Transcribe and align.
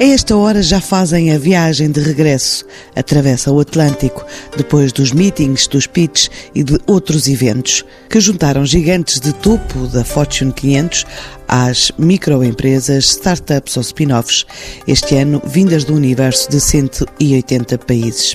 A 0.00 0.02
esta 0.02 0.36
hora 0.36 0.60
já 0.60 0.80
fazem 0.80 1.32
a 1.32 1.38
viagem 1.38 1.88
de 1.88 2.00
regresso, 2.00 2.64
atravessam 2.96 3.54
o 3.54 3.60
Atlântico, 3.60 4.26
depois 4.56 4.92
dos 4.92 5.12
meetings, 5.12 5.68
dos 5.68 5.86
pitches 5.86 6.28
e 6.52 6.64
de 6.64 6.80
outros 6.84 7.28
eventos, 7.28 7.84
que 8.10 8.20
juntaram 8.20 8.66
gigantes 8.66 9.20
de 9.20 9.32
topo 9.32 9.86
da 9.86 10.04
Fortune 10.04 10.52
500 10.52 11.06
às 11.46 11.92
microempresas, 11.96 13.04
startups 13.04 13.76
ou 13.76 13.82
spin-offs, 13.82 14.44
este 14.88 15.14
ano 15.14 15.40
vindas 15.46 15.84
do 15.84 15.94
universo 15.94 16.50
de 16.50 16.60
180 16.60 17.78
países. 17.78 18.34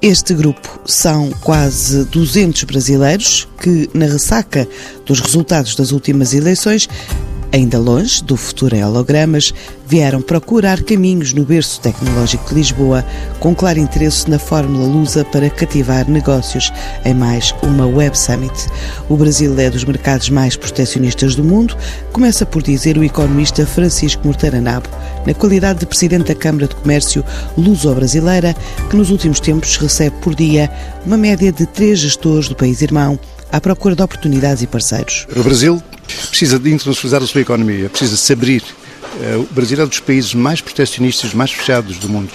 Este 0.00 0.32
grupo 0.32 0.80
são 0.86 1.30
quase 1.42 2.06
200 2.06 2.64
brasileiros 2.64 3.46
que, 3.60 3.90
na 3.92 4.06
ressaca 4.06 4.66
dos 5.04 5.20
resultados 5.20 5.74
das 5.74 5.92
últimas 5.92 6.32
eleições, 6.32 6.88
Ainda 7.50 7.78
longe 7.78 8.22
do 8.22 8.36
futuro 8.36 8.76
em 8.76 8.84
hologramas, 8.84 9.54
vieram 9.86 10.20
procurar 10.20 10.82
caminhos 10.82 11.32
no 11.32 11.46
berço 11.46 11.80
tecnológico 11.80 12.46
de 12.50 12.56
Lisboa, 12.56 13.02
com 13.40 13.54
claro 13.54 13.78
interesse 13.78 14.28
na 14.28 14.38
fórmula 14.38 14.86
lusa 14.86 15.24
para 15.24 15.48
cativar 15.48 16.08
negócios 16.10 16.70
em 17.06 17.14
mais 17.14 17.54
uma 17.62 17.86
Web 17.86 18.18
Summit. 18.18 18.52
O 19.08 19.16
Brasil 19.16 19.58
é 19.58 19.70
dos 19.70 19.84
mercados 19.84 20.28
mais 20.28 20.56
protecionistas 20.56 21.34
do 21.34 21.42
mundo, 21.42 21.74
começa 22.12 22.44
por 22.44 22.62
dizer 22.62 22.98
o 22.98 23.04
economista 23.04 23.64
Francisco 23.64 24.26
Mortaranabo, 24.26 24.88
na 25.26 25.32
qualidade 25.32 25.80
de 25.80 25.86
presidente 25.86 26.28
da 26.28 26.34
Câmara 26.34 26.68
de 26.68 26.74
Comércio 26.74 27.24
Luso-Brasileira, 27.56 28.54
que 28.90 28.96
nos 28.96 29.10
últimos 29.10 29.40
tempos 29.40 29.78
recebe 29.78 30.14
por 30.20 30.34
dia 30.34 30.70
uma 31.06 31.16
média 31.16 31.50
de 31.50 31.64
três 31.64 31.98
gestores 31.98 32.46
do 32.46 32.54
país 32.54 32.82
irmão 32.82 33.18
à 33.50 33.58
procura 33.58 33.96
de 33.96 34.02
oportunidades 34.02 34.62
e 34.62 34.66
parceiros. 34.66 35.26
O 35.34 35.42
Brasil 35.42 35.82
precisa 36.28 36.58
de 36.58 36.70
internacionalizar 36.70 37.22
a 37.22 37.26
sua 37.26 37.40
economia, 37.40 37.88
precisa 37.88 38.14
de 38.14 38.20
se 38.20 38.32
abrir. 38.32 38.62
Eh, 39.20 39.36
o 39.36 39.54
Brasil 39.54 39.80
é 39.80 39.84
um 39.84 39.88
dos 39.88 40.00
países 40.00 40.34
mais 40.34 40.60
protecionistas, 40.60 41.34
mais 41.34 41.50
fechados 41.50 41.98
do 41.98 42.08
mundo, 42.08 42.30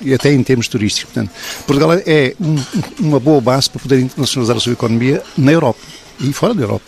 e 0.00 0.14
até 0.14 0.32
em 0.32 0.42
termos 0.42 0.68
turísticos. 0.68 1.12
Portanto, 1.12 1.32
Portugal 1.66 1.92
é 2.06 2.34
um, 2.40 2.56
uma 3.00 3.20
boa 3.20 3.40
base 3.40 3.70
para 3.70 3.80
poder 3.80 4.00
internacionalizar 4.00 4.56
a 4.56 4.60
sua 4.60 4.72
economia 4.72 5.22
na 5.36 5.52
Europa 5.52 5.80
e 6.20 6.32
fora 6.32 6.54
da 6.54 6.62
Europa. 6.62 6.84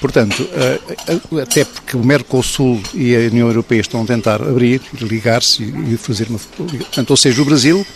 Portanto, 0.00 0.48
eh, 0.52 0.80
eh, 1.08 1.42
até 1.42 1.64
porque 1.64 1.96
o 1.96 2.04
Mercosul 2.04 2.80
e 2.94 3.16
a 3.16 3.20
União 3.20 3.48
Europeia 3.48 3.80
estão 3.80 4.02
a 4.02 4.06
tentar 4.06 4.42
abrir, 4.42 4.80
ligar-se 5.00 5.62
e 5.62 5.96
fazer 5.96 6.28
uma. 6.28 6.38
Portanto, 6.38 7.10
ou 7.10 7.16
seja, 7.16 7.42
o 7.42 7.44
Brasil 7.44 7.86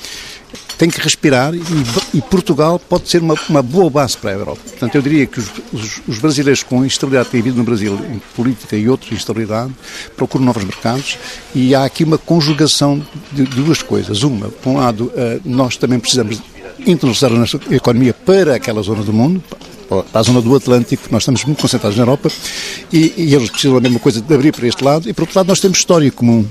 tem 0.79 0.91
que 0.91 1.01
respirar 1.01 1.55
e, 1.55 1.63
e 2.15 2.21
Portugal 2.23 2.79
pode 2.79 3.09
ser 3.09 3.23
uma, 3.23 3.35
uma, 3.49 3.63
boa 3.63 3.89
base 3.89 4.17
para 4.17 4.31
a 4.31 4.33
Europa. 4.35 4.61
Portanto, 4.69 4.95
eu 4.95 5.03
diria 5.03 5.27
que 5.27 5.39
os, 5.39 5.51
os, 5.73 6.03
os 6.09 6.19
brasileiros 6.19 6.63
com 6.63 6.85
instabilidade 6.85 7.27
que 7.27 7.33
têm 7.33 7.41
havido 7.41 7.57
no 7.57 7.65
Brasil, 7.65 7.95
em 8.11 8.21
política 8.35 8.77
e 8.77 8.89
outra 8.89 9.15
instabilidade, 9.15 9.73
procuram 10.17 10.45
novos 10.45 10.65
mercados 10.65 11.19
e 11.55 11.75
há 11.75 11.85
aqui 11.85 12.05
uma 12.05 12.19
conjugação 12.19 13.01
de, 13.31 13.45
de 13.45 13.63
duas 13.63 13.83
coisas. 13.83 14.23
Uma, 14.23 14.49
por 14.49 14.71
um 14.71 14.77
lado, 14.79 15.05
uh, 15.05 15.41
nós 15.45 15.77
também 15.77 15.99
precisamos 15.99 16.43
internacionalizar 16.87 17.33
a 17.33 17.39
nossa 17.39 17.75
economia 17.75 18.13
para 18.13 18.57
aquela 18.57 18.83
zona 18.83 19.03
do 19.03 19.13
mundo, 19.13 19.43
para 19.89 20.21
a 20.21 20.23
zona 20.23 20.41
do 20.41 20.55
Atlântico, 20.57 21.09
nós 21.11 21.23
estamos 21.23 21.45
muito 21.45 21.61
concentrados 21.61 21.97
na 21.97 22.03
Europa 22.03 22.31
e, 22.93 23.13
e 23.17 23.35
eles 23.35 23.51
precisam 23.51 23.75
da 23.75 23.81
mesma 23.81 23.99
coisa 23.99 24.21
de 24.21 24.35
abrir 24.35 24.53
para 24.53 24.67
este 24.67 24.83
lado 24.83 25.09
e, 25.09 25.13
por 25.13 25.23
outro 25.23 25.39
lado, 25.39 25.49
nós 25.49 25.61
temos 25.61 25.79
história 25.79 26.11
comum. 26.11 26.47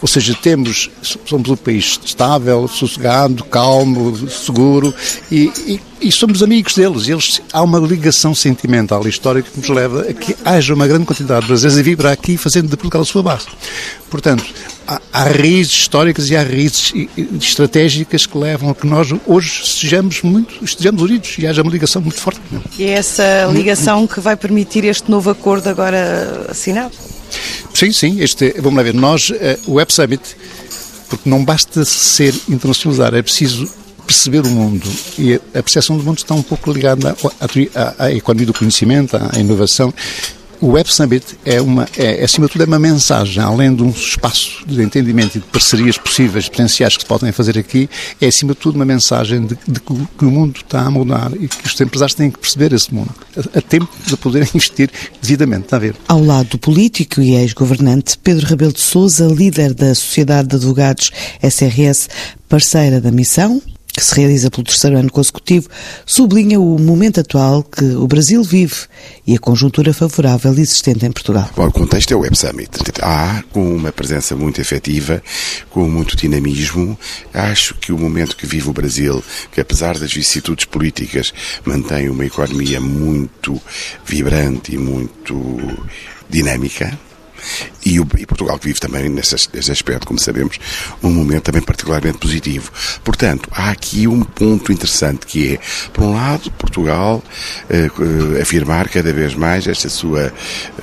Ou 0.00 0.06
seja, 0.06 0.34
temos, 0.40 0.90
somos 1.02 1.48
um 1.48 1.56
país 1.56 1.98
estável, 2.04 2.68
sossegado, 2.68 3.42
calmo, 3.44 4.28
seguro 4.28 4.94
e, 5.30 5.50
e, 5.66 5.80
e 6.00 6.12
somos 6.12 6.40
amigos 6.42 6.74
deles. 6.74 7.08
Eles, 7.08 7.42
há 7.52 7.62
uma 7.62 7.80
ligação 7.80 8.32
sentimental 8.32 9.04
e 9.06 9.08
histórica 9.08 9.50
que 9.50 9.58
nos 9.58 9.68
leva 9.68 10.02
a 10.02 10.14
que 10.14 10.36
haja 10.44 10.72
uma 10.72 10.86
grande 10.86 11.04
quantidade 11.04 11.42
de 11.42 11.48
brasileiros 11.48 11.78
a 11.78 11.82
vir 11.82 11.96
para 11.96 12.12
aqui 12.12 12.36
fazendo 12.36 12.68
de 12.68 12.76
Portugal 12.76 13.02
a 13.02 13.04
sua 13.04 13.24
base. 13.24 13.46
Portanto, 14.08 14.44
há, 14.86 15.00
há 15.12 15.24
raízes 15.24 15.72
históricas 15.72 16.30
e 16.30 16.36
há 16.36 16.42
raízes 16.44 16.94
estratégicas 17.40 18.24
que 18.24 18.38
levam 18.38 18.70
a 18.70 18.74
que 18.76 18.86
nós 18.86 19.08
hoje 19.26 19.62
sejamos 19.66 20.22
muito, 20.22 20.64
estejamos 20.64 21.02
unidos 21.02 21.34
e 21.38 21.46
haja 21.46 21.60
uma 21.60 21.72
ligação 21.72 22.00
muito 22.00 22.20
forte. 22.20 22.40
E 22.78 22.84
é 22.84 22.90
essa 22.90 23.48
ligação 23.52 24.06
que 24.06 24.20
vai 24.20 24.36
permitir 24.36 24.84
este 24.84 25.10
novo 25.10 25.28
acordo 25.28 25.68
agora 25.68 26.46
assinado? 26.48 26.92
Sim, 27.78 27.92
sim. 27.92 28.20
Este, 28.20 28.56
vamos 28.60 28.76
lá 28.76 28.82
ver, 28.82 28.92
nós, 28.92 29.30
eh, 29.30 29.56
o 29.64 29.74
Web 29.74 29.92
Summit, 29.92 30.20
porque 31.08 31.30
não 31.30 31.44
basta 31.44 31.84
ser 31.84 32.34
internacionalizar, 32.48 33.14
é 33.14 33.22
preciso 33.22 33.68
perceber 34.04 34.44
o 34.44 34.48
mundo. 34.48 34.90
E 35.16 35.34
a 35.34 35.62
percepção 35.62 35.96
do 35.96 36.02
mundo 36.02 36.18
está 36.18 36.34
um 36.34 36.42
pouco 36.42 36.72
ligada 36.72 37.16
à, 37.40 38.02
à, 38.02 38.06
à 38.06 38.12
economia 38.12 38.46
do 38.46 38.52
conhecimento, 38.52 39.16
à 39.16 39.38
inovação. 39.38 39.94
O 40.60 40.72
Web 40.72 40.92
Summit 40.92 41.38
é, 41.44 41.60
uma, 41.60 41.88
é, 41.96 42.24
acima 42.24 42.46
de 42.46 42.52
tudo, 42.52 42.62
é 42.62 42.66
uma 42.66 42.78
mensagem, 42.80 43.40
além 43.42 43.74
de 43.74 43.82
um 43.82 43.90
espaço 43.90 44.64
de 44.66 44.82
entendimento 44.82 45.38
e 45.38 45.40
de 45.40 45.46
parcerias 45.46 45.96
possíveis, 45.96 46.48
potenciais 46.48 46.96
que 46.96 47.02
se 47.02 47.08
podem 47.08 47.30
fazer 47.30 47.56
aqui, 47.56 47.88
é, 48.20 48.26
acima 48.26 48.54
de 48.54 48.58
tudo, 48.58 48.74
uma 48.74 48.84
mensagem 48.84 49.46
de, 49.46 49.56
de 49.68 49.80
que 49.80 50.24
o 50.24 50.30
mundo 50.30 50.56
está 50.56 50.80
a 50.80 50.90
mudar 50.90 51.30
e 51.34 51.46
que 51.46 51.66
os 51.66 51.80
empresários 51.80 52.14
têm 52.14 52.30
que 52.30 52.38
perceber 52.38 52.72
esse 52.72 52.92
mundo, 52.92 53.14
a, 53.36 53.58
a 53.58 53.62
tempo 53.62 53.88
de 54.04 54.16
poderem 54.16 54.48
investir 54.54 54.90
devidamente, 55.22 55.64
está 55.64 55.76
a 55.76 55.80
ver? 55.80 55.94
Ao 56.08 56.22
lado 56.22 56.48
do 56.50 56.58
político 56.58 57.20
e 57.20 57.34
ex-governante, 57.36 58.18
Pedro 58.18 58.46
Rebelo 58.46 58.72
de 58.72 58.80
Sousa, 58.80 59.26
líder 59.28 59.74
da 59.74 59.94
Sociedade 59.94 60.48
de 60.48 60.56
Advogados 60.56 61.12
SRS, 61.40 62.08
parceira 62.48 63.00
da 63.00 63.12
missão, 63.12 63.62
que 63.98 64.04
se 64.04 64.14
realiza 64.20 64.50
pelo 64.50 64.62
terceiro 64.62 64.96
ano 64.96 65.10
consecutivo, 65.10 65.68
sublinha 66.06 66.60
o 66.60 66.78
momento 66.78 67.20
atual 67.20 67.64
que 67.64 67.84
o 67.84 68.06
Brasil 68.06 68.42
vive 68.44 68.86
e 69.26 69.34
a 69.34 69.38
conjuntura 69.38 69.92
favorável 69.92 70.52
existente 70.52 71.04
em 71.04 71.10
Portugal. 71.10 71.50
Bom, 71.56 71.66
o 71.66 71.72
contexto 71.72 72.12
é 72.12 72.16
o 72.16 72.20
Web 72.20 72.36
Summit. 72.36 72.70
Há, 73.02 73.42
com 73.52 73.74
uma 73.74 73.90
presença 73.90 74.36
muito 74.36 74.60
efetiva, 74.60 75.20
com 75.70 75.88
muito 75.88 76.16
dinamismo, 76.16 76.96
acho 77.34 77.74
que 77.74 77.92
o 77.92 77.98
momento 77.98 78.36
que 78.36 78.46
vive 78.46 78.68
o 78.68 78.72
Brasil, 78.72 79.22
que 79.52 79.60
apesar 79.60 79.98
das 79.98 80.12
vicissitudes 80.12 80.66
políticas, 80.66 81.32
mantém 81.64 82.08
uma 82.08 82.24
economia 82.24 82.80
muito 82.80 83.60
vibrante 84.04 84.74
e 84.74 84.78
muito 84.78 85.36
dinâmica, 86.30 86.96
e, 87.88 87.98
o, 88.00 88.06
e 88.18 88.26
Portugal 88.26 88.58
que 88.58 88.66
vive 88.66 88.80
também 88.80 89.08
nesse, 89.08 89.34
nesse 89.52 89.72
aspecto, 89.72 90.06
como 90.06 90.18
sabemos, 90.18 90.58
um 91.02 91.10
momento 91.10 91.44
também 91.44 91.62
particularmente 91.62 92.18
positivo. 92.18 92.70
Portanto, 93.02 93.48
há 93.50 93.70
aqui 93.70 94.06
um 94.06 94.22
ponto 94.22 94.70
interessante 94.70 95.26
que 95.26 95.54
é, 95.54 95.58
por 95.92 96.04
um 96.04 96.14
lado, 96.14 96.50
Portugal 96.52 97.22
eh, 97.70 97.86
eh, 97.86 98.42
afirmar 98.42 98.88
cada 98.88 99.12
vez 99.12 99.34
mais 99.34 99.66
esta 99.66 99.88
sua 99.88 100.32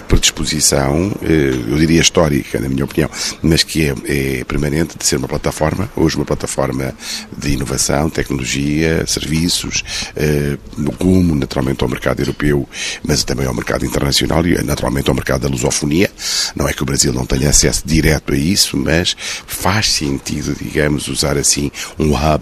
predisposição, 0.07 1.11
eh, 1.21 1.53
eu 1.67 1.77
diria 1.77 2.01
histórica, 2.01 2.59
na 2.59 2.69
minha 2.69 2.85
opinião, 2.85 3.09
mas 3.41 3.63
que 3.63 3.85
é, 3.85 3.93
é 4.05 4.43
permanente 4.43 4.97
de 4.97 5.05
ser 5.05 5.17
uma 5.17 5.27
plataforma, 5.27 5.89
hoje 5.95 6.15
uma 6.15 6.25
plataforma 6.25 6.93
de 7.37 7.51
inovação, 7.51 8.09
tecnologia, 8.09 9.05
serviços, 9.05 9.83
eh, 10.15 10.57
como 10.97 11.35
naturalmente 11.35 11.83
ao 11.83 11.89
mercado 11.89 12.19
europeu, 12.21 12.67
mas 13.03 13.23
também 13.23 13.45
ao 13.45 13.53
mercado 13.53 13.85
internacional 13.85 14.45
e 14.45 14.61
naturalmente 14.63 15.09
ao 15.09 15.15
mercado 15.15 15.41
da 15.41 15.49
lusofonia. 15.49 16.09
Não 16.55 16.67
é 16.67 16.73
que 16.73 16.81
o 16.81 16.85
Brasil 16.95 17.11
não 17.11 17.25
tenha 17.25 17.49
acesso 17.49 17.83
direto 17.85 18.33
a 18.33 18.37
isso, 18.37 18.77
mas 18.77 19.17
faz 19.45 19.91
sentido, 19.91 20.55
digamos, 20.55 21.09
usar 21.09 21.37
assim 21.37 21.69
um 21.99 22.13
hub 22.13 22.41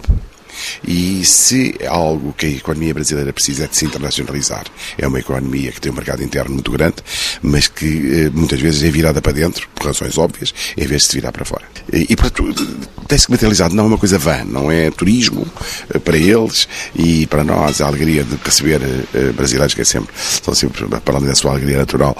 e 0.86 1.24
se 1.24 1.74
algo 1.88 2.32
que 2.32 2.46
a 2.46 2.50
economia 2.50 2.94
brasileira 2.94 3.32
precisa 3.32 3.64
é 3.64 3.66
de 3.66 3.76
se 3.76 3.84
internacionalizar, 3.84 4.64
é 4.98 5.06
uma 5.06 5.18
economia 5.18 5.72
que 5.72 5.80
tem 5.80 5.90
um 5.90 5.94
mercado 5.94 6.22
interno 6.22 6.54
muito 6.54 6.70
grande, 6.70 6.96
mas 7.42 7.68
que 7.68 8.26
eh, 8.26 8.30
muitas 8.30 8.60
vezes 8.60 8.82
é 8.82 8.90
virada 8.90 9.20
para 9.20 9.32
dentro, 9.32 9.68
por 9.74 9.86
razões 9.86 10.18
óbvias, 10.18 10.54
em 10.76 10.86
vez 10.86 11.02
de 11.02 11.08
se 11.08 11.14
virar 11.14 11.32
para 11.32 11.44
fora. 11.44 11.64
E, 11.92 12.14
portanto, 12.16 12.66
tem-se 13.06 13.30
materializado, 13.30 13.74
não 13.74 13.84
é 13.84 13.86
uma 13.88 13.98
coisa 13.98 14.18
vã, 14.18 14.44
não 14.44 14.70
é 14.70 14.90
turismo 14.90 15.46
eh, 15.92 15.98
para 15.98 16.16
eles 16.16 16.68
e 16.94 17.26
para 17.26 17.44
nós. 17.44 17.80
A 17.80 17.86
alegria 17.86 18.24
de 18.24 18.36
receber 18.42 18.80
eh, 18.82 19.32
brasileiros, 19.32 19.74
que 19.74 19.82
é 19.82 19.84
sempre, 19.84 20.14
são 20.16 20.54
sempre, 20.54 20.86
para 20.86 21.16
além 21.16 21.28
da 21.28 21.34
sua 21.34 21.52
alegria 21.52 21.78
natural, 21.78 22.16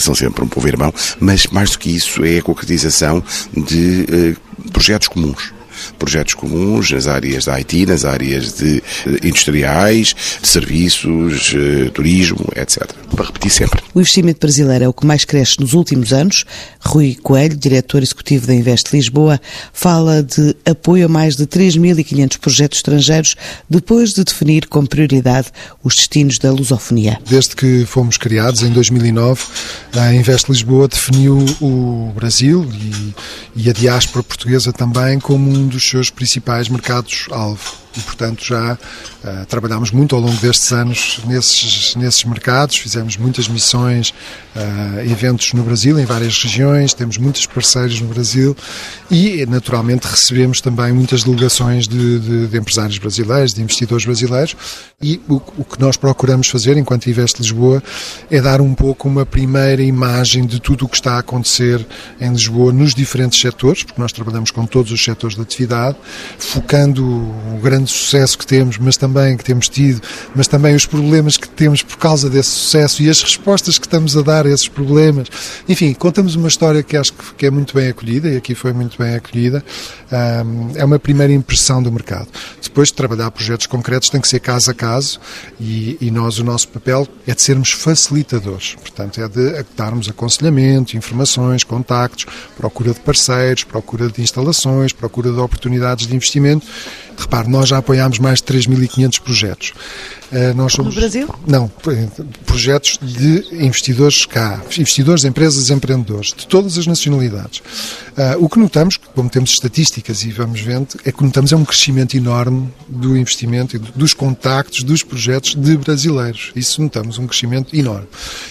são 0.00 0.14
sempre 0.14 0.44
um 0.44 0.48
povo 0.48 0.66
irmão, 0.66 0.92
mas 1.18 1.46
mais 1.48 1.70
do 1.70 1.78
que 1.78 1.94
isso 1.94 2.24
é 2.24 2.38
a 2.38 2.42
concretização 2.42 3.22
de 3.54 4.36
projetos 4.72 5.08
comuns 5.08 5.52
projetos 5.98 6.34
comuns 6.34 6.90
nas 6.90 7.06
áreas 7.06 7.44
da 7.44 7.58
IT, 7.60 7.86
nas 7.86 8.04
áreas 8.04 8.54
de 8.54 8.82
industriais, 9.22 10.14
de 10.40 10.48
serviços, 10.48 11.54
turismo, 11.92 12.46
etc. 12.56 12.90
Para 13.14 13.26
repetir 13.26 13.50
sempre. 13.50 13.82
O 13.94 14.00
investimento 14.00 14.40
brasileiro 14.40 14.84
é 14.84 14.88
o 14.88 14.92
que 14.92 15.04
mais 15.04 15.24
cresce 15.24 15.58
nos 15.60 15.74
últimos 15.74 16.12
anos. 16.12 16.44
Rui 16.80 17.16
Coelho, 17.16 17.56
diretor 17.56 18.02
executivo 18.02 18.46
da 18.46 18.54
Invest 18.54 18.94
Lisboa, 18.94 19.40
fala 19.72 20.22
de 20.22 20.54
apoio 20.64 21.06
a 21.06 21.08
mais 21.08 21.36
de 21.36 21.46
3.500 21.46 22.38
projetos 22.38 22.78
estrangeiros 22.78 23.36
depois 23.68 24.12
de 24.12 24.22
definir 24.22 24.66
como 24.68 24.88
prioridade 24.88 25.48
os 25.82 25.96
destinos 25.96 26.38
da 26.38 26.52
lusofonia. 26.52 27.18
Desde 27.28 27.56
que 27.56 27.84
fomos 27.84 28.16
criados, 28.16 28.62
em 28.62 28.70
2009, 28.70 29.42
a 29.94 30.14
Invest 30.14 30.50
Lisboa 30.50 30.86
definiu 30.86 31.44
o 31.60 32.12
Brasil 32.14 32.68
e, 32.72 33.14
e 33.56 33.70
a 33.70 33.72
diáspora 33.72 34.22
portuguesa 34.22 34.72
também 34.72 35.18
como 35.18 35.50
um 35.50 35.66
dos 35.66 35.88
seus 35.88 36.10
principais 36.10 36.68
mercados-alvo 36.68 37.80
e, 37.96 38.00
portanto, 38.00 38.44
já 38.44 38.74
uh, 38.74 39.90
muito 39.92 40.14
ao 40.14 40.20
longo 40.20 40.36
destes 40.36 40.72
anos 40.72 41.20
nesses, 41.26 41.96
nesses 41.96 42.24
mercados, 42.24 42.76
fizemos 42.76 43.16
muitas 43.16 43.48
missões, 43.48 44.14
uh, 44.54 45.00
eventos 45.10 45.52
no 45.52 45.62
Brasil, 45.62 45.98
em 45.98 46.04
várias 46.04 46.40
regiões, 46.42 46.94
temos 46.94 47.18
muitos 47.18 47.46
parceiros 47.46 48.00
no 48.00 48.08
Brasil. 48.08 48.56
E, 49.10 49.44
naturalmente, 49.46 50.04
recebemos 50.06 50.60
também 50.60 50.92
muitas 50.92 51.24
delegações 51.24 51.88
de, 51.88 52.20
de, 52.20 52.46
de 52.46 52.56
empresários 52.56 52.98
brasileiros, 52.98 53.54
de 53.54 53.62
investidores 53.62 54.04
brasileiros. 54.04 54.56
E 55.02 55.20
o, 55.28 55.36
o, 55.56 55.64
que 55.64 55.80
nós 55.80 55.96
procuramos 55.96 56.48
fazer, 56.48 56.76
enquanto 56.76 57.08
Investe 57.08 57.42
Lisboa, 57.42 57.82
é 58.30 58.40
dar 58.40 58.60
um 58.60 58.74
pouco 58.74 59.08
uma 59.08 59.26
primeira 59.26 59.82
imagem 59.82 60.46
de 60.46 60.60
tudo 60.60 60.84
o 60.84 60.88
que 60.88 60.96
está 60.96 61.14
a 61.14 61.18
acontecer 61.20 61.84
em 62.20 62.30
Lisboa 62.30 62.72
nos 62.72 62.94
diferentes 62.94 63.40
setores, 63.40 63.82
porque 63.82 64.00
nós 64.00 64.12
trabalhamos 64.12 64.50
com 64.50 64.66
todos 64.66 64.92
os 64.92 65.02
setores 65.02 65.36
de 65.36 65.42
atividade, 65.42 65.96
focando 66.38 67.04
o 67.04 67.58
grande 67.62 67.79
grande 67.80 67.90
sucesso 67.90 68.38
que 68.38 68.46
temos, 68.46 68.78
mas 68.78 68.96
também 68.96 69.36
que 69.36 69.44
temos 69.44 69.68
tido, 69.68 70.00
mas 70.34 70.46
também 70.46 70.74
os 70.74 70.86
problemas 70.86 71.36
que 71.36 71.48
temos 71.48 71.82
por 71.82 71.96
causa 71.96 72.28
desse 72.28 72.50
sucesso 72.50 73.02
e 73.02 73.08
as 73.08 73.22
respostas 73.22 73.78
que 73.78 73.86
estamos 73.86 74.16
a 74.16 74.22
dar 74.22 74.46
a 74.46 74.50
esses 74.50 74.68
problemas. 74.68 75.28
Enfim, 75.68 75.92
contamos 75.94 76.34
uma 76.34 76.48
história 76.48 76.82
que 76.82 76.96
acho 76.96 77.12
que 77.36 77.46
é 77.46 77.50
muito 77.50 77.74
bem 77.74 77.88
acolhida 77.88 78.28
e 78.28 78.36
aqui 78.36 78.54
foi 78.54 78.72
muito 78.72 78.98
bem 78.98 79.14
acolhida. 79.14 79.64
É 80.74 80.84
uma 80.84 80.98
primeira 80.98 81.32
impressão 81.32 81.82
do 81.82 81.90
mercado. 81.90 82.28
Depois 82.62 82.88
de 82.88 82.94
trabalhar 82.94 83.30
projetos 83.30 83.66
concretos 83.66 84.10
tem 84.10 84.20
que 84.20 84.28
ser 84.28 84.40
caso 84.40 84.70
a 84.70 84.74
caso 84.74 85.20
e, 85.58 85.96
e 86.00 86.10
nós, 86.10 86.38
o 86.38 86.44
nosso 86.44 86.68
papel 86.68 87.06
é 87.26 87.34
de 87.34 87.42
sermos 87.42 87.72
facilitadores. 87.72 88.74
Portanto, 88.74 89.20
é 89.20 89.28
de 89.28 89.64
darmos 89.76 90.08
aconselhamento, 90.08 90.96
informações, 90.96 91.64
contactos, 91.64 92.26
procura 92.56 92.92
de 92.92 93.00
parceiros, 93.00 93.64
procura 93.64 94.08
de 94.08 94.20
instalações, 94.20 94.92
procura 94.92 95.32
de 95.32 95.38
oportunidades 95.38 96.06
de 96.06 96.14
investimento 96.14 96.66
Repare, 97.20 97.50
nós 97.50 97.69
já 97.70 97.78
apoiámos 97.78 98.18
mais 98.18 98.40
de 98.40 98.44
3.500 98.44 99.20
projetos. 99.20 99.72
Uh, 100.30 100.54
nós 100.54 100.72
somos, 100.72 100.94
no 100.94 101.00
Brasil? 101.00 101.28
Não, 101.44 101.68
projetos 102.46 102.98
de 103.02 103.44
investidores 103.52 104.24
cá, 104.24 104.62
investidores, 104.78 105.24
empresas, 105.24 105.70
empreendedores, 105.70 106.28
de 106.28 106.46
todas 106.46 106.78
as 106.78 106.86
nacionalidades. 106.86 107.58
Uh, 107.58 108.44
o 108.44 108.48
que 108.48 108.58
notamos, 108.58 108.96
como 108.96 109.28
temos 109.28 109.50
estatísticas 109.50 110.22
e 110.22 110.30
vamos 110.30 110.60
vendo, 110.60 110.88
é 111.04 111.10
que 111.10 111.24
notamos 111.24 111.52
é 111.52 111.56
um 111.56 111.64
crescimento 111.64 112.16
enorme 112.16 112.72
do 112.88 113.16
investimento, 113.16 113.76
dos 113.78 114.14
contactos, 114.14 114.84
dos 114.84 115.02
projetos 115.02 115.56
de 115.56 115.76
brasileiros. 115.76 116.52
Isso 116.54 116.80
notamos, 116.80 117.18
um 117.18 117.26
crescimento 117.26 117.74
enorme. 117.74 118.06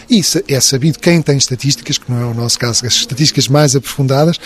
E 0.09 0.21
é 0.49 0.59
sabido, 0.59 0.99
quem 0.99 1.21
tem 1.21 1.37
estatísticas, 1.37 1.97
que 1.97 2.11
não 2.11 2.21
é 2.21 2.25
o 2.25 2.33
nosso 2.33 2.59
caso, 2.59 2.85
as 2.85 2.93
estatísticas 2.93 3.47
mais 3.47 3.73
aprofundadas, 3.75 4.37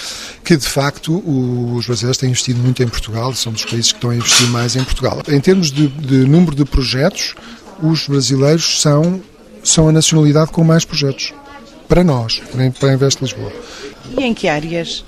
que 0.43 0.55
de 0.55 0.67
facto 0.67 1.23
os 1.25 1.85
brasileiros 1.87 2.17
têm 2.17 2.29
investido 2.29 2.59
muito 2.59 2.83
em 2.83 2.87
Portugal, 2.87 3.33
são 3.33 3.51
dos 3.51 3.65
países 3.65 3.91
que 3.91 3.97
estão 3.97 4.11
a 4.11 4.15
investir 4.15 4.47
mais 4.49 4.62
em 4.75 4.83
Portugal. 4.83 5.21
Em 5.27 5.39
termos 5.39 5.71
de, 5.71 5.87
de 5.87 6.17
número 6.27 6.55
de 6.55 6.65
projetos, 6.65 7.35
os 7.81 8.07
brasileiros 8.07 8.81
são, 8.81 9.21
são 9.63 9.89
a 9.89 9.91
nacionalidade 9.91 10.51
com 10.51 10.63
mais 10.63 10.85
projetos. 10.85 11.33
Para 11.87 12.03
nós, 12.03 12.41
para 12.79 12.89
a 12.89 12.93
Invest 12.93 13.21
Lisboa. 13.21 13.51
E 14.17 14.23
em 14.23 14.33
que 14.33 14.47
áreas? 14.47 15.03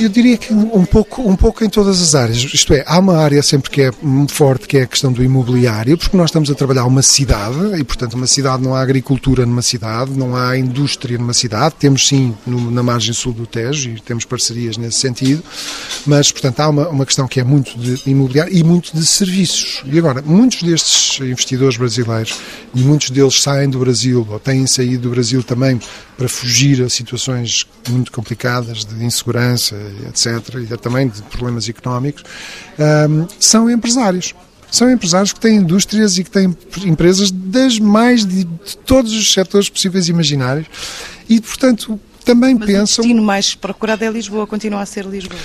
Eu 0.00 0.08
diria 0.08 0.38
que 0.38 0.52
um 0.54 0.84
pouco, 0.84 1.22
um 1.22 1.34
pouco 1.34 1.64
em 1.64 1.68
todas 1.68 2.00
as 2.00 2.14
áreas. 2.14 2.38
Isto 2.38 2.72
é, 2.72 2.84
há 2.86 3.00
uma 3.00 3.16
área 3.16 3.42
sempre 3.42 3.68
que 3.68 3.82
é 3.82 3.90
forte, 4.28 4.68
que 4.68 4.78
é 4.78 4.82
a 4.82 4.86
questão 4.86 5.12
do 5.12 5.24
imobiliário, 5.24 5.98
porque 5.98 6.16
nós 6.16 6.30
estamos 6.30 6.48
a 6.50 6.54
trabalhar 6.54 6.84
uma 6.84 7.02
cidade 7.02 7.76
e, 7.76 7.82
portanto, 7.82 8.14
uma 8.14 8.26
cidade 8.28 8.62
não 8.62 8.76
há 8.76 8.80
agricultura 8.80 9.44
numa 9.44 9.60
cidade, 9.60 10.12
não 10.12 10.36
há 10.36 10.56
indústria 10.56 11.18
numa 11.18 11.32
cidade. 11.32 11.74
Temos 11.80 12.06
sim 12.06 12.32
no, 12.46 12.70
na 12.70 12.80
margem 12.80 13.12
sul 13.12 13.32
do 13.32 13.44
Tejo 13.44 13.90
e 13.90 14.00
temos 14.00 14.24
parcerias 14.24 14.76
nesse 14.76 15.00
sentido, 15.00 15.42
mas, 16.06 16.30
portanto, 16.30 16.60
há 16.60 16.68
uma, 16.68 16.88
uma 16.88 17.04
questão 17.04 17.26
que 17.26 17.40
é 17.40 17.44
muito 17.44 17.76
de 17.76 18.00
imobiliário 18.08 18.56
e 18.56 18.62
muito 18.62 18.96
de 18.96 19.04
serviços. 19.04 19.82
E 19.84 19.98
agora, 19.98 20.22
muitos 20.22 20.62
destes 20.62 21.20
investidores 21.20 21.76
brasileiros 21.76 22.38
e 22.72 22.80
muitos 22.80 23.10
deles 23.10 23.42
saem 23.42 23.68
do 23.68 23.80
Brasil 23.80 24.24
ou 24.30 24.38
têm 24.38 24.64
saído 24.66 25.02
do 25.02 25.10
Brasil 25.10 25.42
também 25.42 25.80
para 26.18 26.28
fugir 26.28 26.82
a 26.82 26.88
situações 26.88 27.64
muito 27.88 28.10
complicadas 28.10 28.84
de 28.84 29.04
insegurança, 29.04 29.76
etc., 30.08 30.56
e 30.56 30.76
também 30.76 31.08
de 31.08 31.22
problemas 31.22 31.68
económicos, 31.68 32.24
um, 33.08 33.28
são 33.38 33.70
empresários. 33.70 34.34
São 34.68 34.90
empresários 34.90 35.32
que 35.32 35.38
têm 35.38 35.58
indústrias 35.58 36.18
e 36.18 36.24
que 36.24 36.30
têm 36.30 36.54
empresas 36.84 37.30
das 37.30 37.78
mais 37.78 38.26
de, 38.26 38.42
de 38.44 38.76
todos 38.84 39.12
os 39.12 39.32
setores 39.32 39.70
possíveis 39.70 40.08
e 40.08 40.10
imaginários 40.10 40.66
e, 41.28 41.40
portanto, 41.40 41.98
também 42.24 42.54
Mas 42.56 42.66
pensam. 42.66 43.04
O 43.04 43.06
destino 43.06 43.22
mais 43.22 43.54
procurado 43.54 44.04
é 44.04 44.10
Lisboa, 44.10 44.46
continua 44.46 44.82
a 44.82 44.86
ser 44.86 45.06
Lisboa. 45.06 45.40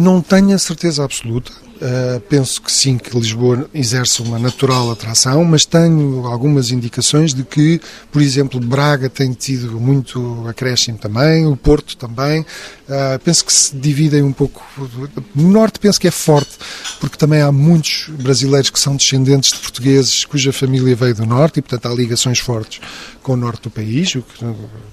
Não 0.00 0.22
tenho 0.22 0.54
a 0.54 0.58
certeza 0.58 1.04
absoluta. 1.04 1.52
Uh, 1.76 2.20
penso 2.28 2.62
que 2.62 2.70
sim, 2.70 2.96
que 2.96 3.18
Lisboa 3.18 3.68
exerce 3.74 4.22
uma 4.22 4.38
natural 4.38 4.90
atração, 4.92 5.44
mas 5.44 5.64
tenho 5.64 6.24
algumas 6.24 6.70
indicações 6.70 7.34
de 7.34 7.42
que, 7.42 7.80
por 8.12 8.22
exemplo, 8.22 8.60
Braga 8.60 9.10
tem 9.10 9.32
tido 9.32 9.80
muito 9.80 10.46
acréscimo 10.48 10.98
também, 10.98 11.46
o 11.46 11.56
Porto 11.56 11.96
também. 11.96 12.42
Uh, 12.42 13.18
penso 13.24 13.44
que 13.44 13.52
se 13.52 13.74
dividem 13.76 14.22
um 14.22 14.32
pouco. 14.32 14.62
No 15.34 15.50
Norte 15.50 15.78
penso 15.78 16.00
que 16.00 16.06
é 16.06 16.10
forte, 16.10 16.56
porque 17.00 17.16
também 17.16 17.40
há 17.40 17.50
muitos 17.50 18.08
brasileiros 18.08 18.70
que 18.70 18.78
são 18.78 18.94
descendentes 18.94 19.52
de 19.52 19.58
portugueses 19.58 20.24
cuja 20.24 20.52
família 20.52 20.94
veio 20.94 21.14
do 21.14 21.26
Norte 21.26 21.58
e, 21.58 21.62
portanto, 21.62 21.92
há 21.92 21.94
ligações 21.94 22.38
fortes 22.38 22.80
com 23.22 23.32
o 23.32 23.36
Norte 23.36 23.62
do 23.62 23.70
país, 23.70 24.14
o 24.14 24.22
que, 24.22 24.44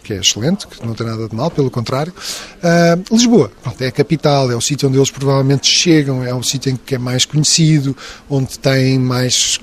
que 0.05 0.13
é 0.13 0.17
excelente, 0.17 0.65
que 0.65 0.85
não 0.85 0.93
tem 0.93 1.05
nada 1.05 1.27
de 1.27 1.35
mal, 1.35 1.51
pelo 1.51 1.69
contrário. 1.69 2.13
Uh, 2.57 3.13
Lisboa, 3.13 3.51
pronto, 3.61 3.81
é 3.81 3.87
a 3.87 3.91
capital, 3.91 4.49
é 4.49 4.55
o 4.55 4.61
sítio 4.61 4.87
onde 4.87 4.97
eles 4.97 5.11
provavelmente 5.11 5.67
chegam, 5.67 6.23
é 6.23 6.33
o 6.33 6.41
sítio 6.41 6.70
em 6.71 6.75
que 6.75 6.95
é 6.95 6.97
mais 6.97 7.25
conhecido, 7.25 7.95
onde 8.29 8.57
tem 8.57 8.97
mais, 8.97 9.59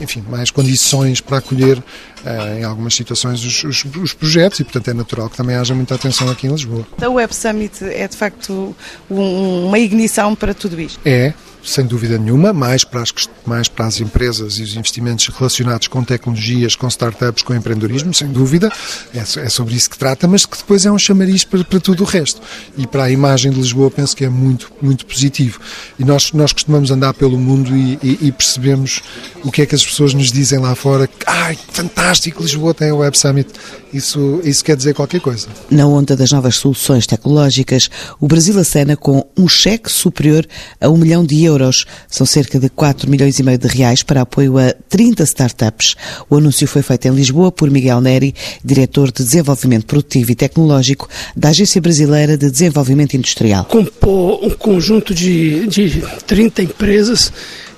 enfim, 0.00 0.24
mais 0.28 0.50
condições 0.50 1.20
para 1.20 1.38
acolher 1.38 1.78
uh, 1.78 2.58
em 2.58 2.64
algumas 2.64 2.94
situações 2.94 3.44
os, 3.44 3.64
os, 3.64 3.84
os, 3.96 4.12
projetos 4.12 4.60
e, 4.60 4.64
portanto, 4.64 4.88
é 4.88 4.94
natural 4.94 5.28
que 5.28 5.36
também 5.36 5.56
haja 5.56 5.74
muita 5.74 5.94
atenção 5.94 6.30
aqui 6.30 6.46
em 6.46 6.50
Lisboa. 6.50 6.86
O 7.02 7.12
Web 7.12 7.34
Summit 7.34 7.84
é, 7.84 8.08
de 8.08 8.16
facto, 8.16 8.74
um, 9.10 9.66
uma 9.66 9.78
ignição 9.78 10.34
para 10.34 10.54
tudo 10.54 10.80
isto? 10.80 11.00
É, 11.04 11.34
sem 11.64 11.86
dúvida 11.86 12.18
nenhuma, 12.18 12.52
mais 12.52 12.84
para, 12.84 13.00
as, 13.00 13.12
mais 13.46 13.68
para 13.68 13.86
as 13.86 14.00
empresas 14.00 14.58
e 14.58 14.62
os 14.62 14.76
investimentos 14.76 15.26
relacionados 15.28 15.88
com 15.88 16.04
tecnologias, 16.04 16.76
com 16.76 16.86
startups, 16.86 17.42
com 17.42 17.54
empreendedorismo, 17.54 18.12
sem 18.12 18.28
dúvida, 18.28 18.70
é, 19.14 19.18
é 19.18 19.48
sobre 19.48 19.74
isso 19.74 19.88
que 19.88 19.98
trata, 19.98 20.28
mas 20.28 20.44
que 20.44 20.56
depois 20.56 20.84
é 20.84 20.92
um 20.92 20.98
chamariz 20.98 21.42
para, 21.44 21.64
para 21.64 21.80
tudo 21.80 22.02
o 22.02 22.06
resto. 22.06 22.40
E 22.76 22.86
para 22.86 23.04
a 23.04 23.10
imagem 23.10 23.50
de 23.50 23.58
Lisboa 23.58 23.90
penso 23.90 24.14
que 24.14 24.24
é 24.24 24.28
muito, 24.28 24.70
muito 24.82 25.06
positivo. 25.06 25.58
E 25.98 26.04
nós, 26.04 26.32
nós 26.32 26.52
costumamos 26.52 26.90
andar 26.90 27.14
pelo 27.14 27.38
mundo 27.38 27.74
e, 27.74 27.98
e, 28.02 28.18
e 28.28 28.32
percebemos 28.32 29.00
o 29.42 29.50
que 29.50 29.62
é 29.62 29.66
que 29.66 29.74
as 29.74 29.84
pessoas 29.84 30.12
nos 30.12 30.30
dizem 30.30 30.58
lá 30.58 30.74
fora. 30.74 31.08
Ai, 31.26 31.58
fantástico, 31.72 32.42
Lisboa 32.42 32.74
tem 32.74 32.92
o 32.92 32.98
Web 32.98 33.16
Summit. 33.16 33.50
Isso, 33.92 34.40
isso 34.44 34.64
quer 34.64 34.76
dizer 34.76 34.92
qualquer 34.92 35.20
coisa. 35.20 35.46
Na 35.70 35.86
onda 35.86 36.16
das 36.16 36.30
novas 36.30 36.56
soluções 36.56 37.06
tecnológicas, 37.06 37.88
o 38.20 38.26
Brasil 38.26 38.58
acena 38.58 38.96
com 38.96 39.24
um 39.36 39.48
cheque 39.48 39.90
superior 39.90 40.46
a 40.80 40.88
um 40.88 40.96
milhão 40.96 41.24
de 41.24 41.44
euros 41.44 41.53
euros. 41.54 41.86
São 42.08 42.26
cerca 42.26 42.58
de 42.58 42.68
4 42.68 43.08
milhões 43.08 43.38
e 43.38 43.42
meio 43.42 43.58
de 43.58 43.68
reais 43.68 44.02
para 44.02 44.20
apoio 44.22 44.58
a 44.58 44.74
30 44.88 45.22
startups. 45.24 45.94
O 46.28 46.36
anúncio 46.36 46.66
foi 46.66 46.82
feito 46.82 47.06
em 47.08 47.14
Lisboa 47.14 47.50
por 47.50 47.70
Miguel 47.70 48.00
Neri, 48.00 48.34
diretor 48.64 49.10
de 49.10 49.22
Desenvolvimento 49.22 49.86
Produtivo 49.86 50.32
e 50.32 50.34
Tecnológico 50.34 51.08
da 51.36 51.48
Agência 51.50 51.80
Brasileira 51.80 52.36
de 52.36 52.50
Desenvolvimento 52.50 53.14
Industrial. 53.14 53.64
Compor 53.64 54.44
um 54.44 54.50
conjunto 54.50 55.14
de, 55.14 55.66
de 55.66 56.02
30 56.26 56.62
empresas 56.62 57.32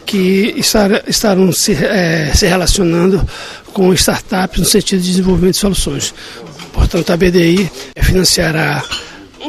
que 0.05 0.55
estar, 0.57 1.09
estarão 1.09 1.53
se, 1.53 1.73
é, 1.73 2.33
se 2.35 2.47
relacionando 2.47 3.27
com 3.73 3.93
startups 3.93 4.61
no 4.61 4.65
sentido 4.65 5.03
de 5.03 5.09
desenvolvimento 5.09 5.55
de 5.55 5.61
soluções. 5.61 6.15
Portanto, 6.73 7.13
a 7.13 7.17
BDI 7.17 7.71
financiará 8.01 8.85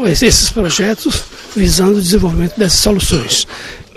esses 0.06 0.50
projetos 0.50 1.24
visando 1.56 1.98
o 1.98 2.02
desenvolvimento 2.02 2.58
dessas 2.58 2.80
soluções 2.80 3.48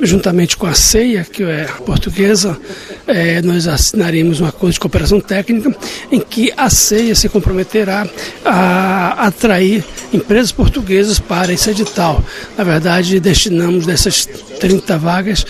juntamente 0.03 0.57
com 0.57 0.67
a 0.67 0.75
CEIA, 0.75 1.25
que 1.25 1.43
é 1.43 1.65
portuguesa, 1.85 2.59
é, 3.07 3.43
nós 3.43 3.67
assinaremos 3.67 4.41
um 4.41 4.47
acordo 4.47 4.73
de 4.73 4.81
cooperação 4.81 5.21
técnica 5.21 5.75
em 6.11 6.21
que 6.21 6.53
a 6.57 6.71
CEIA 6.71 7.15
se 7.15 7.29
comprometerá 7.29 8.09
a 8.45 9.27
atrair 9.27 9.85
empresas 10.13 10.53
portuguesas 10.53 11.19
para 11.19 11.53
esse 11.53 11.71
edital. 11.71 12.23
Na 12.57 12.65
verdade, 12.65 13.21
destinamos 13.21 13.87
dessas 13.87 14.27
30 14.59 14.99
vagas 14.99 15.47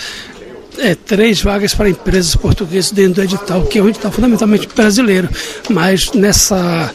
é, 0.79 0.95
três 0.95 1.43
vagas 1.43 1.75
para 1.75 1.91
empresas 1.91 2.35
portuguesas 2.35 2.91
dentro 2.91 3.15
do 3.15 3.23
edital, 3.23 3.65
que 3.65 3.79
é 3.79 3.83
um 3.83 3.89
edital 3.89 4.11
fundamentalmente 4.11 4.67
brasileiro, 4.75 5.29
mas 5.69 6.13
nessa 6.13 6.91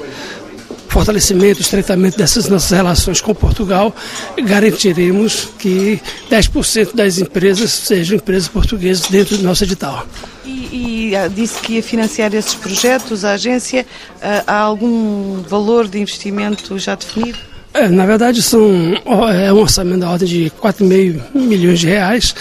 fortalecimento, 0.96 1.60
estreitamento 1.60 2.18
dessas 2.18 2.48
nossas 2.48 2.72
relações 2.72 3.20
com 3.20 3.36
Portugal, 3.36 3.94
garantiremos 4.42 5.50
que 5.60 6.00
10% 6.32 6.96
das 6.96 7.18
empresas 7.18 7.70
sejam 7.74 8.16
empresas 8.16 8.48
portuguesas 8.48 9.06
dentro 9.10 9.38
do 9.38 9.44
nosso 9.44 9.66
edital. 9.66 10.08
E, 10.46 11.10
e, 11.10 11.16
ah, 11.18 11.28
disse 11.28 11.60
que 11.60 11.74
ia 11.74 11.84
financiar 11.84 12.34
esses 12.34 12.56
projetos, 12.56 13.25
a 13.25 13.34
agência, 13.34 13.86
ah, 14.22 14.44
há 14.48 14.58
algum 14.58 15.42
valor 15.42 15.86
de 15.86 16.00
investimento 16.00 16.80
já 16.80 16.96
definido? 16.96 17.40
É, 17.74 17.90
na 17.90 18.06
verdade, 18.06 18.42
são, 18.42 18.94
é 19.34 19.52
um 19.52 19.58
orçamento 19.58 20.00
da 20.00 20.10
ordem 20.10 20.30
de 20.30 20.50
4,5 20.62 21.22
milhões 21.34 21.82
de 21.82 21.88
reais, 21.88 22.34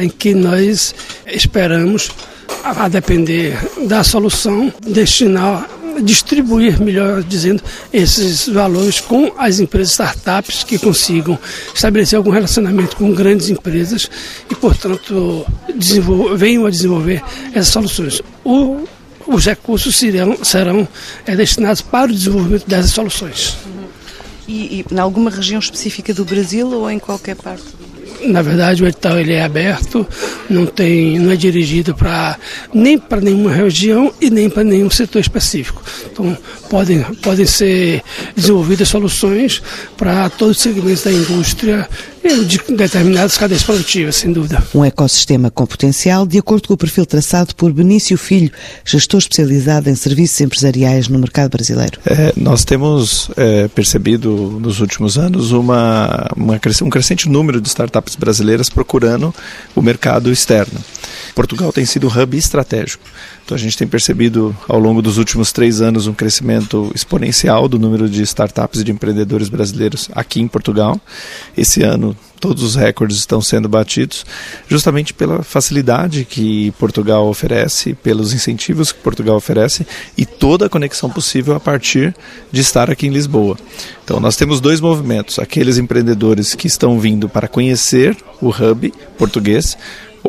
em 0.00 0.08
que 0.08 0.34
nós 0.34 0.92
esperamos, 1.24 2.10
a 2.64 2.88
depender 2.88 3.56
da 3.86 4.02
solução, 4.02 4.72
destinar 4.84 5.68
distribuir, 6.00 6.80
melhor 6.80 7.22
dizendo, 7.22 7.62
esses 7.92 8.48
valores 8.48 9.00
com 9.00 9.32
as 9.36 9.60
empresas 9.60 9.92
startups 9.92 10.64
que 10.64 10.78
consigam 10.78 11.38
estabelecer 11.74 12.16
algum 12.16 12.30
relacionamento 12.30 12.96
com 12.96 13.12
grandes 13.12 13.48
empresas 13.48 14.10
e, 14.50 14.54
portanto, 14.54 15.44
venham 16.36 16.66
a 16.66 16.70
desenvolver 16.70 17.22
essas 17.52 17.68
soluções. 17.68 18.22
O, 18.44 18.84
os 19.26 19.44
recursos 19.46 19.96
serão, 19.96 20.44
serão 20.44 20.88
é, 21.26 21.36
destinados 21.36 21.82
para 21.82 22.10
o 22.10 22.14
desenvolvimento 22.14 22.66
dessas 22.66 22.92
soluções. 22.92 23.56
E, 24.46 24.80
e 24.80 24.94
em 24.94 24.98
alguma 24.98 25.30
região 25.30 25.58
específica 25.58 26.12
do 26.12 26.24
Brasil 26.24 26.68
ou 26.68 26.90
em 26.90 26.98
qualquer 26.98 27.36
parte? 27.36 27.64
Na 28.24 28.42
verdade, 28.42 28.82
o 28.82 28.86
edital 28.86 29.18
ele 29.18 29.32
é 29.32 29.42
aberto, 29.42 30.06
não 30.48 30.66
tem, 30.66 31.18
não 31.18 31.32
é 31.32 31.36
dirigido 31.36 31.94
para 31.94 32.38
nem 32.72 32.98
para 32.98 33.20
nenhuma 33.20 33.52
região 33.52 34.12
e 34.20 34.30
nem 34.30 34.48
para 34.48 34.64
nenhum 34.64 34.90
setor 34.90 35.20
específico. 35.20 35.82
Então, 36.10 36.36
podem, 36.70 37.02
podem 37.22 37.46
ser 37.46 38.02
desenvolvidas 38.36 38.88
soluções 38.88 39.62
para 39.96 40.28
todos 40.30 40.56
os 40.56 40.62
segmentos 40.62 41.02
da 41.02 41.12
indústria 41.12 41.88
de 42.22 42.58
determinadas 42.76 43.36
cadeias 43.36 43.62
produtivas, 43.64 44.16
sem 44.16 44.32
dúvida. 44.32 44.62
Um 44.74 44.84
ecossistema 44.84 45.50
com 45.50 45.66
potencial, 45.66 46.26
de 46.26 46.38
acordo 46.38 46.68
com 46.68 46.74
o 46.74 46.76
perfil 46.76 47.04
traçado 47.04 47.54
por 47.54 47.72
Benício 47.72 48.16
Filho, 48.16 48.50
gestor 48.84 49.18
especializado 49.18 49.90
em 49.90 49.94
serviços 49.94 50.40
empresariais 50.40 51.08
no 51.08 51.18
mercado 51.18 51.50
brasileiro. 51.50 51.98
É, 52.06 52.32
nós 52.36 52.64
temos 52.64 53.30
é, 53.36 53.66
percebido 53.68 54.58
nos 54.60 54.80
últimos 54.80 55.18
anos 55.18 55.50
uma, 55.50 56.28
uma, 56.36 56.60
um 56.82 56.90
crescente 56.90 57.28
número 57.28 57.60
de 57.60 57.68
startups 57.68 58.14
brasileiras 58.14 58.70
procurando 58.70 59.34
o 59.74 59.82
mercado 59.82 60.30
externo. 60.30 60.80
Portugal 61.34 61.72
tem 61.72 61.84
sido 61.84 62.06
um 62.06 62.22
hub 62.22 62.36
estratégico. 62.36 63.04
Então 63.44 63.56
a 63.56 63.58
gente 63.58 63.76
tem 63.76 63.88
percebido 63.88 64.56
ao 64.68 64.78
longo 64.78 65.02
dos 65.02 65.18
últimos 65.18 65.50
três 65.50 65.80
anos 65.80 66.06
um 66.06 66.12
crescimento 66.12 66.92
exponencial 66.94 67.68
do 67.68 67.78
número 67.78 68.08
de 68.08 68.22
startups 68.22 68.80
e 68.80 68.84
de 68.84 68.92
empreendedores 68.92 69.48
brasileiros 69.48 70.08
aqui 70.12 70.40
em 70.40 70.46
Portugal. 70.46 71.00
Esse 71.56 71.82
ano 71.82 72.11
todos 72.40 72.62
os 72.62 72.74
recordes 72.74 73.18
estão 73.18 73.40
sendo 73.40 73.68
batidos, 73.68 74.26
justamente 74.68 75.14
pela 75.14 75.42
facilidade 75.42 76.24
que 76.24 76.72
Portugal 76.72 77.28
oferece, 77.28 77.94
pelos 77.94 78.32
incentivos 78.32 78.90
que 78.90 78.98
Portugal 78.98 79.36
oferece 79.36 79.86
e 80.16 80.26
toda 80.26 80.66
a 80.66 80.68
conexão 80.68 81.08
possível 81.08 81.54
a 81.54 81.60
partir 81.60 82.14
de 82.50 82.60
estar 82.60 82.90
aqui 82.90 83.06
em 83.06 83.10
Lisboa. 83.10 83.56
Então 84.04 84.18
nós 84.18 84.36
temos 84.36 84.60
dois 84.60 84.80
movimentos: 84.80 85.38
aqueles 85.38 85.78
empreendedores 85.78 86.54
que 86.54 86.66
estão 86.66 86.98
vindo 86.98 87.28
para 87.28 87.48
conhecer 87.48 88.16
o 88.40 88.48
hub 88.48 88.92
português, 89.16 89.76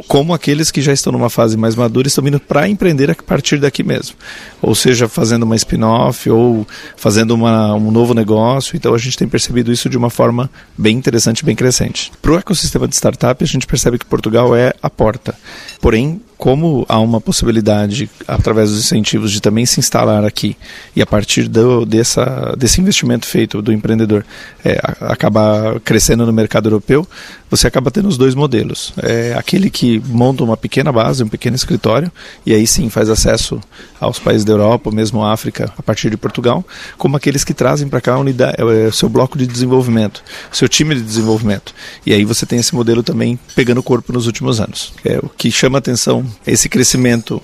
como 0.08 0.34
aqueles 0.34 0.72
que 0.72 0.82
já 0.82 0.94
estão 0.94 1.14
numa 1.14 1.30
fase 1.30 1.58
mais 1.58 1.76
madura 1.76 2.08
estão 2.08 2.24
vindo 2.24 2.40
para 2.40 2.68
empreender 2.68 3.12
a 3.12 3.16
partir 3.16 3.60
daqui 3.60 3.84
mesmo. 3.84 4.16
Ou 4.62 4.74
seja, 4.74 5.08
fazendo 5.08 5.44
uma 5.44 5.56
spin-off 5.56 6.30
ou 6.30 6.68
fazendo 6.96 7.32
uma, 7.32 7.76
um 7.76 7.92
novo 7.92 8.14
negócio. 8.14 8.76
Então 8.76 8.94
a 8.94 8.98
gente 8.98 9.18
tem 9.18 9.28
percebido 9.28 9.72
isso 9.72 9.90
de 9.90 9.98
uma 9.98 10.10
forma 10.10 10.50
bem 10.78 10.98
interessante, 10.98 11.46
bem 11.46 11.56
crescente. 11.56 12.12
Para 12.22 12.32
o 12.32 12.38
ecossistema 12.38 12.88
de 12.88 12.96
startup, 12.96 13.44
a 13.44 13.48
gente 13.48 13.68
percebe 13.68 13.98
que 13.98 14.06
Portugal 14.06 14.56
é 14.56 14.74
a 14.82 14.90
porta. 14.90 15.36
Porém, 15.82 16.22
como 16.44 16.86
há 16.90 17.00
uma 17.00 17.22
possibilidade, 17.22 18.10
através 18.28 18.70
dos 18.70 18.80
incentivos, 18.80 19.32
de 19.32 19.42
também 19.42 19.66
se 19.66 19.80
instalar 19.80 20.26
aqui 20.26 20.58
e 20.94 21.02
a 21.02 21.06
partir 21.06 21.48
do, 21.48 21.86
dessa, 21.86 22.54
desse 22.58 22.82
investimento 22.82 23.26
feito 23.26 23.62
do 23.62 23.72
empreendedor 23.72 24.26
é, 24.64 24.78
acabar 25.00 25.80
crescendo 25.80 26.26
no 26.26 26.34
mercado 26.34 26.68
europeu, 26.68 27.08
você 27.50 27.68
acaba 27.68 27.90
tendo 27.92 28.10
os 28.10 28.18
dois 28.18 28.36
modelos. 28.36 28.94
É 29.02 29.34
aquele 29.38 29.70
que 29.70 29.83
monta 30.06 30.44
uma 30.44 30.58
pequena 30.58 30.92
base, 30.92 31.24
um 31.24 31.28
pequeno 31.28 31.56
escritório, 31.56 32.12
e 32.46 32.54
aí 32.54 32.66
sim 32.68 32.90
faz 32.90 33.10
acesso 33.10 33.60
aos 34.00 34.20
países 34.20 34.44
da 34.46 34.54
Europa, 34.54 34.92
mesmo 34.92 35.24
África, 35.24 35.72
a 35.78 35.84
partir 35.84 36.10
de 36.10 36.18
Portugal, 36.18 36.64
como 36.98 37.18
aqueles 37.18 37.44
que 37.44 37.54
trazem 37.54 37.88
para 37.88 38.02
cá 38.02 38.18
unidade, 38.18 38.56
é, 38.58 38.64
o 38.88 38.92
seu 38.92 39.10
bloco 39.10 39.38
de 39.38 39.48
desenvolvimento, 39.48 40.24
seu 40.52 40.68
time 40.68 40.96
de 40.96 41.02
desenvolvimento. 41.02 41.74
E 42.06 42.14
aí 42.14 42.26
você 42.26 42.46
tem 42.46 42.60
esse 42.60 42.74
modelo 42.76 43.04
também 43.04 43.40
pegando 43.56 43.82
corpo 43.84 44.14
nos 44.14 44.28
últimos 44.28 44.60
anos. 44.60 44.94
É, 45.04 45.18
o 45.20 45.30
que 45.30 45.52
chama 45.52 45.78
atenção 45.78 46.26
esse 46.46 46.68
crescimento 46.70 47.42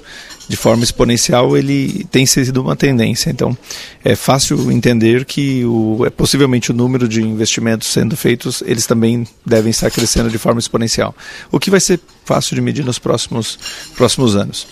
de 0.50 0.58
forma 0.58 0.84
exponencial 0.84 1.56
ele 1.56 2.06
tem 2.12 2.26
sido 2.26 2.62
uma 2.62 2.76
tendência. 2.76 3.30
Então, 3.30 3.56
é 4.04 4.16
fácil 4.16 4.72
entender 4.72 5.24
que 5.24 5.64
o, 5.64 6.04
é, 6.06 6.10
possivelmente 6.10 6.72
o 6.72 6.74
número 6.74 7.08
de 7.08 7.22
investimentos 7.22 7.88
sendo 7.88 8.18
feitos, 8.18 8.64
eles 8.66 8.88
também 8.88 9.28
devem 9.46 9.70
estar 9.70 9.92
crescendo 9.92 10.30
de 10.30 10.40
forma 10.40 10.60
exponencial. 10.60 11.16
O 11.52 11.60
que 11.60 11.70
vai 11.70 11.80
ser 11.80 12.00
fácil 12.26 12.56
de 12.56 12.62
medir 12.62 12.84
nos 12.84 12.98
próximos, 12.98 13.60
próximos 13.96 14.36
anos. 14.36 14.68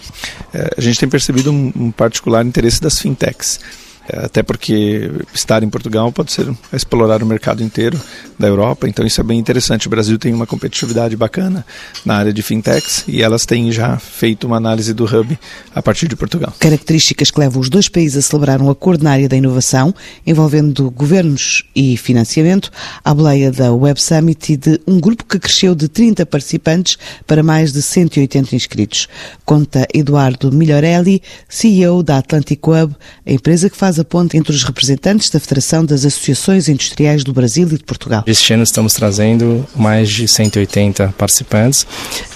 É, 0.51 0.74
a 0.77 0.81
gente 0.81 1.00
tem 1.00 1.07
percebido 1.07 1.51
um, 1.51 1.72
um 1.75 1.91
particular 1.91 2.43
interesse 2.43 2.81
das 2.81 3.00
fintechs. 3.00 3.60
É, 4.08 4.26
até 4.26 4.42
porque 4.42 5.12
estar 5.34 5.64
em 5.64 5.70
Portugal 5.70 6.12
pode 6.12 6.32
ser 6.32 6.48
explorar 6.72 7.22
o 7.22 7.26
mercado 7.26 7.62
inteiro 7.62 8.00
da 8.40 8.48
Europa, 8.48 8.88
então 8.88 9.06
isso 9.06 9.20
é 9.20 9.24
bem 9.24 9.38
interessante. 9.38 9.88
O 9.88 9.90
Brasil 9.90 10.18
tem 10.18 10.34
uma 10.34 10.46
competitividade 10.46 11.16
bacana 11.16 11.66
na 12.06 12.16
área 12.16 12.32
de 12.32 12.42
fintechs 12.42 13.04
e 13.08 13.22
elas 13.22 13.46
têm 13.46 13.72
já 13.72 13.98
feito 13.98 14.48
uma 14.48 14.58
análise 14.58 14.94
do 14.94 15.04
hub 15.06 15.38
a 15.74 15.82
partir 15.82 16.08
de 16.08 16.16
Portugal. 16.16 16.54
Características 16.60 17.32
que 17.32 17.40
levam 17.40 17.62
os 17.62 17.70
dois 17.70 17.90
países 17.90 18.18
a 18.18 18.22
celebrar 18.22 18.62
um 18.62 18.70
acordo 18.70 19.04
na 19.04 19.12
área 19.12 19.28
da 19.28 19.36
inovação, 19.36 19.94
envolvendo 20.26 20.90
governos 20.92 21.64
e 21.76 21.98
financiamento, 21.98 22.72
à 23.04 23.14
boleia 23.14 23.52
da 23.52 23.74
Web 23.74 24.02
Summit 24.02 24.54
e 24.54 24.58
de 24.58 24.80
um 24.88 25.00
grupo 25.00 25.26
que 25.26 25.40
cresceu 25.40 25.76
de 25.76 25.90
30 25.90 26.26
participantes 26.26 26.98
para 27.26 27.44
mais 27.44 27.74
de 27.74 27.82
180 27.82 28.56
inscritos. 28.56 29.08
Conta 29.44 29.88
Eduardo 29.94 30.52
Migliorelli, 30.52 31.22
CEO 31.50 32.04
da 32.04 32.20
Atlantic 32.20 32.66
Web, 32.66 32.96
a 33.26 33.32
empresa 33.32 33.70
que 33.70 33.76
faz 33.76 33.97
faz 33.98 34.00
a 34.00 34.04
ponte 34.04 34.38
entre 34.38 34.51
os 34.51 34.63
representantes 34.63 35.30
da 35.30 35.39
Federação 35.39 35.84
das 35.84 36.06
Associações 36.06 36.70
Industriais 36.70 37.24
do 37.24 37.34
Brasil 37.34 37.68
e 37.68 37.77
de 37.77 37.84
Portugal. 37.84 38.24
Este 38.27 38.54
ano 38.54 38.63
estamos 38.63 38.94
trazendo 38.94 39.66
mais 39.75 40.10
de 40.10 40.27
180 40.27 41.13
participantes. 41.18 41.86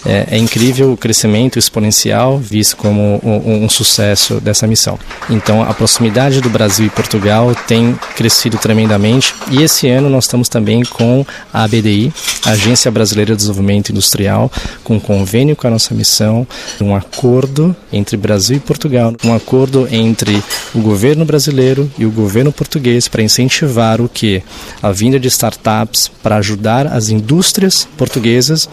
É, 0.05 0.27
é 0.31 0.37
incrível 0.37 0.93
o 0.93 0.97
crescimento 0.97 1.59
exponencial 1.59 2.39
visto 2.39 2.75
como 2.77 3.19
um, 3.23 3.65
um 3.65 3.69
sucesso 3.69 4.39
dessa 4.39 4.65
missão. 4.65 4.97
Então, 5.29 5.61
a 5.61 5.73
proximidade 5.73 6.41
do 6.41 6.49
Brasil 6.49 6.87
e 6.87 6.89
Portugal 6.89 7.53
tem 7.67 7.93
crescido 8.15 8.57
tremendamente 8.57 9.35
e 9.51 9.61
esse 9.61 9.87
ano 9.87 10.09
nós 10.09 10.25
estamos 10.25 10.49
também 10.49 10.83
com 10.83 11.25
a 11.53 11.63
ABDI, 11.63 12.11
Agência 12.45 12.89
Brasileira 12.89 13.33
de 13.33 13.37
Desenvolvimento 13.37 13.91
Industrial, 13.91 14.51
com 14.83 14.95
um 14.95 14.99
convênio 14.99 15.55
com 15.55 15.67
a 15.67 15.69
nossa 15.69 15.93
missão, 15.93 16.47
um 16.79 16.95
acordo 16.95 17.75
entre 17.93 18.17
Brasil 18.17 18.57
e 18.57 18.59
Portugal, 18.59 19.13
um 19.23 19.33
acordo 19.33 19.87
entre 19.91 20.41
o 20.73 20.79
governo 20.79 21.23
brasileiro 21.25 21.50
brasileiro 21.51 21.91
e 21.97 22.05
o 22.05 22.11
governo 22.11 22.51
português 22.51 23.07
para 23.07 23.21
incentivar 23.21 24.01
o 24.01 24.07
que? 24.07 24.41
A 24.81 24.91
vinda 24.91 25.19
de 25.19 25.27
startups 25.27 26.09
para 26.23 26.37
ajudar 26.37 26.87
as 26.87 27.09
indústrias 27.09 27.87
portuguesas 27.97 28.69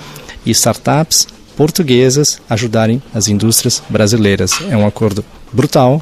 e 0.47 0.50
startups 0.52 1.26
portuguesas 1.56 2.40
ajudarem 2.49 3.02
as 3.12 3.26
indústrias 3.26 3.82
brasileiras. 3.88 4.52
É 4.70 4.76
um 4.76 4.87
acordo 4.87 5.25
brutal, 5.52 6.00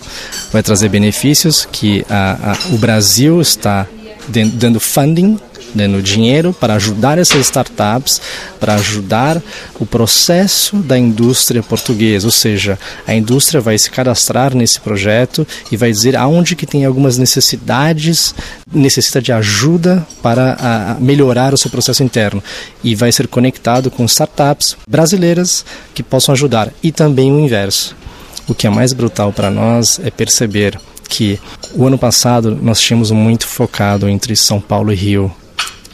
vai 0.53 0.63
trazer 0.63 0.89
benefícios 0.91 1.67
que 1.71 2.05
a, 2.11 2.53
a, 2.53 2.75
o 2.75 2.79
Brasil 2.79 3.41
está 3.41 3.87
dando 4.29 4.81
funding 4.81 5.39
dando 5.75 6.03
dinheiro 6.03 6.53
para 6.59 6.75
ajudar 6.75 7.19
essas 7.19 7.47
startups, 7.47 8.21
para 8.59 8.75
ajudar 8.75 9.41
o 9.79 9.85
processo 9.85 10.77
da 10.77 10.99
indústria 10.99 11.63
portuguesa, 11.63 12.27
ou 12.27 12.33
seja, 12.33 12.79
a 13.07 13.15
indústria 13.15 13.61
vai 13.61 13.79
se 13.79 13.91
cadastrar 13.91 14.55
nesse 14.55 14.81
projeto 14.81 15.47
e 15.71 15.77
vai 15.77 15.91
dizer 15.91 16.17
aonde 16.17 16.57
que 16.57 16.67
tem 16.67 16.85
algumas 16.85 17.19
necessidades, 17.19 18.35
necessita 18.73 19.21
de 19.21 19.33
ajuda 19.33 20.07
para 20.23 20.97
melhorar 21.01 21.53
o 21.53 21.59
seu 21.59 21.71
processo 21.71 22.03
interno. 22.03 22.43
E 22.83 22.95
vai 22.95 23.13
ser 23.13 23.29
conectado 23.29 23.91
com 23.91 24.05
startups 24.07 24.77
brasileiras 24.89 25.65
que 25.95 26.03
possam 26.03 26.33
ajudar. 26.33 26.73
E 26.83 26.91
também 26.91 27.33
o 27.33 27.39
inverso. 27.39 27.95
O 28.49 28.55
que 28.55 28.67
é 28.67 28.71
mais 28.71 28.93
brutal 28.93 29.33
para 29.33 29.51
nós 29.51 30.01
é 30.05 30.11
perceber 30.11 30.79
que 31.09 31.39
o 31.75 31.87
ano 31.87 31.99
passado 31.99 32.59
nós 32.61 32.81
tínhamos 32.81 33.11
muito 33.11 33.47
focado 33.47 34.09
entre 34.09 34.35
São 34.37 34.61
Paulo 34.61 34.93
e 34.93 34.97
Rio, 34.97 35.33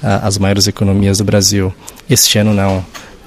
as 0.02 0.36
maiores 0.38 0.66
economias 0.66 1.18
do 1.18 1.24
Brasil. 1.24 1.72
Este 2.10 2.38
ano 2.38 2.52
não, 2.52 2.84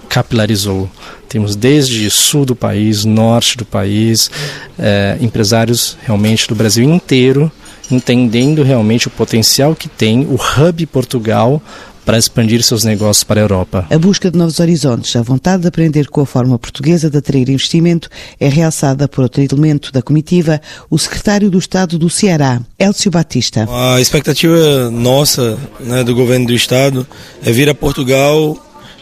capilarizou. 0.10 0.89
Temos 1.27 1.56
desde 1.56 2.10
sul 2.10 2.46
do 2.46 2.56
país, 2.56 3.04
norte 3.04 3.58
do 3.58 3.65
país, 3.65 4.30
é, 4.77 5.18
empresários 5.20 5.98
realmente 6.06 6.48
do 6.48 6.56
Brasil 6.56 6.84
inteiro 6.84 7.51
entendendo 7.92 8.63
realmente 8.63 9.08
o 9.08 9.12
potencial 9.12 9.75
que 9.75 9.88
tem 9.88 10.22
o 10.25 10.36
Hub 10.36 10.86
Portugal 10.88 11.62
para 12.06 12.20
expandir 12.20 12.62
seus 12.62 12.84
negócios 12.84 13.24
para 13.24 13.42
a 13.42 13.44
Europa. 13.44 13.88
A 13.89 13.98
busca 13.98 14.30
de 14.30 14.38
novos 14.38 14.60
horizontes, 14.60 15.15
a 15.15 15.24
vontade 15.24 15.63
de 15.63 15.68
aprender 15.68 16.08
com 16.08 16.22
a 16.22 16.25
forma 16.25 16.58
portuguesa 16.60 17.10
de 17.10 17.18
atrair 17.18 17.50
investimento 17.50 18.08
é 18.39 18.48
realçada 18.48 19.08
por 19.08 19.24
outro 19.24 19.42
elemento 19.42 19.92
da 19.92 20.04
comitiva, 20.04 20.62
o 20.89 21.00
secretário 21.00 21.50
do 21.50 21.58
Estado 21.58 21.98
do 21.98 22.10
Ceará, 22.10 22.62
Elcio 22.77 23.10
Batista. 23.10 23.68
A 23.70 24.00
expectativa 24.00 24.92
nossa, 24.92 25.58
né, 25.80 26.04
do 26.04 26.13
governo 26.13 26.46
do 26.46 26.54
Estado, 26.54 27.08
é 27.44 27.51
vir 27.51 27.68
a 27.70 27.74
Portugal 27.74 28.56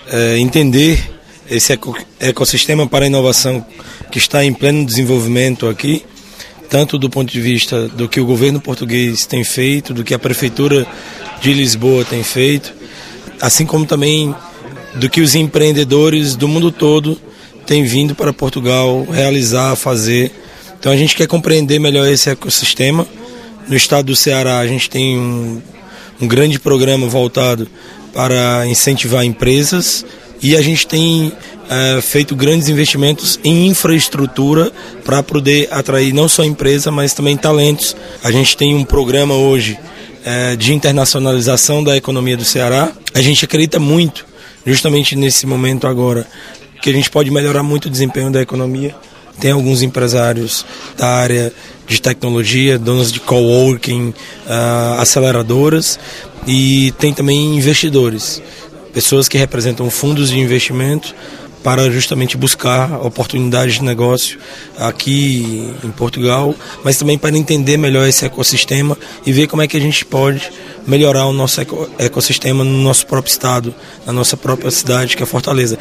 é, 0.10 0.38
entender 0.40 1.12
esse 1.50 1.78
ecossistema 2.22 2.88
para 2.88 3.04
a 3.04 3.08
inovação 3.08 3.66
que 4.10 4.18
está 4.18 4.46
em 4.46 4.54
pleno 4.54 4.86
desenvolvimento 4.86 5.68
aqui, 5.68 6.06
tanto 6.74 6.98
do 6.98 7.08
ponto 7.08 7.32
de 7.32 7.39
vista 7.39 7.88
do 7.88 8.10
que 8.10 8.20
o 8.20 8.25
governo 8.25 8.60
português 8.60 9.27
tem 9.27 9.44
feito, 9.44 9.94
do 9.94 10.03
que 10.03 10.12
a 10.12 10.18
prefeitura 10.18 10.88
de 11.39 11.53
Lisboa 11.53 12.03
tem 12.03 12.24
feito, 12.24 12.74
assim 13.39 13.63
como 13.63 13.86
também 13.86 14.34
do 14.96 15.08
que 15.08 15.22
os 15.22 15.36
empreendedores 15.36 16.36
do 16.36 16.48
mundo 16.48 16.72
todo 16.72 17.15
têm 17.68 17.84
vindo 17.84 18.15
para 18.15 18.34
Portugal 18.34 19.06
realizar, 19.08 19.75
fazer. 19.75 20.32
Então 20.80 20.92
a 20.92 20.98
gente 20.98 21.15
quer 21.15 21.27
compreender 21.27 21.77
melhor 21.77 22.08
esse 22.08 22.32
ecossistema. 22.32 23.06
No 23.70 23.75
estado 23.75 24.08
do 24.08 24.15
Ceará 24.15 24.58
a 24.58 24.65
gente 24.65 24.89
tem 24.89 25.15
um, 25.15 25.62
um 26.20 26.27
grande 26.27 26.58
programa 26.58 27.06
voltado 27.08 27.68
para 28.12 28.65
incentivar 28.65 29.24
empresas 29.24 30.03
e 30.43 30.57
a 30.57 30.62
gente 30.62 30.85
tem 30.85 31.31
é, 31.69 32.01
feito 32.01 32.35
grandes 32.35 32.67
investimentos 32.67 33.39
em 33.45 33.67
infraestrutura 33.67 34.69
para 35.05 35.23
poder 35.23 35.69
atrair 35.71 36.13
não 36.13 36.27
só 36.27 36.43
empresa, 36.43 36.91
mas 36.91 37.13
também 37.13 37.38
talentos. 37.38 37.95
A 38.21 38.29
gente 38.29 38.57
tem 38.57 38.75
um 38.75 38.83
programa 38.83 39.33
hoje 39.33 39.79
é, 40.25 40.57
de 40.57 40.73
internacionalização 40.73 41.81
da 41.81 41.95
economia 41.95 42.35
do 42.35 42.43
Ceará. 42.43 42.91
A 43.13 43.21
gente 43.21 43.45
acredita 43.45 43.79
muito, 43.79 44.25
justamente 44.65 45.15
nesse 45.15 45.47
momento 45.47 45.88
agora, 45.88 46.27
que 46.81 46.89
a 46.89 46.93
gente 46.93 47.09
pode 47.09 47.31
melhorar 47.31 47.63
muito 47.63 47.85
o 47.85 47.89
desempenho 47.89 48.29
da 48.29 48.41
economia. 48.41 48.93
Tem 49.39 49.51
alguns 49.51 49.81
empresários 49.81 50.65
da 50.97 51.07
área 51.07 51.53
de 51.88 52.01
tecnologia, 52.01 52.77
donos 52.77 53.12
de 53.12 53.19
coworking, 53.19 54.09
uh, 54.09 55.00
aceleradoras 55.00 55.97
e 56.45 56.93
tem 57.00 57.13
também 57.13 57.55
investidores, 57.55 58.41
pessoas 58.93 59.27
que 59.27 59.38
representam 59.38 59.89
fundos 59.89 60.29
de 60.29 60.39
investimento 60.39 61.13
para 61.63 61.89
justamente 61.89 62.35
buscar 62.35 62.91
oportunidades 63.05 63.75
de 63.75 63.83
negócio 63.83 64.38
aqui 64.77 65.73
em 65.83 65.91
Portugal, 65.91 66.53
mas 66.83 66.97
também 66.97 67.17
para 67.17 67.35
entender 67.38 67.77
melhor 67.77 68.05
esse 68.07 68.25
ecossistema 68.25 68.97
e 69.25 69.31
ver 69.31 69.47
como 69.47 69.62
é 69.62 69.67
que 69.67 69.77
a 69.77 69.79
gente 69.79 70.03
pode 70.03 70.51
melhorar 70.85 71.25
o 71.25 71.33
nosso 71.33 71.62
ecossistema 71.97 72.63
no 72.65 72.83
nosso 72.83 73.07
próprio 73.07 73.31
estado, 73.31 73.73
na 74.05 74.12
nossa 74.12 74.35
própria 74.35 74.69
cidade, 74.69 75.15
que 75.15 75.23
é 75.23 75.25
Fortaleza, 75.25 75.79